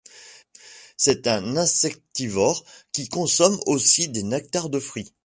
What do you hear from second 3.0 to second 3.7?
consomme